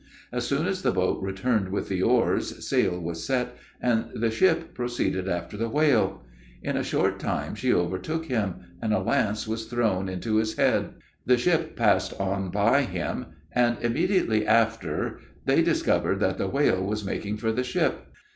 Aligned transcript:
As 0.31 0.47
soon 0.47 0.65
as 0.65 0.81
the 0.81 0.89
boat 0.91 1.21
returned 1.21 1.69
with 1.69 1.87
the 1.87 2.01
oars, 2.01 2.67
sail 2.67 2.99
was 2.99 3.23
set, 3.23 3.55
and 3.79 4.05
the 4.15 4.31
ship 4.31 4.73
proceeded 4.73 5.29
after 5.29 5.57
the 5.57 5.69
whale. 5.69 6.25
In 6.63 6.75
a 6.75 6.81
short 6.83 7.19
time 7.19 7.53
she 7.53 7.71
overtook 7.71 8.25
him, 8.25 8.55
and 8.81 8.93
a 8.95 8.99
lance 8.99 9.47
was 9.47 9.67
thrown 9.67 10.09
into 10.09 10.37
his 10.37 10.55
head. 10.55 10.95
The 11.27 11.37
ship 11.37 11.75
passed 11.75 12.19
on 12.19 12.49
by 12.49 12.81
him, 12.81 13.27
and 13.51 13.77
immediately 13.81 14.43
after 14.47 15.19
they 15.45 15.61
discovered 15.61 16.19
that 16.19 16.39
the 16.39 16.47
whale 16.49 16.83
was 16.83 17.05
making 17.05 17.37
for 17.37 17.51
the 17.51 17.63
ship. 17.63 18.07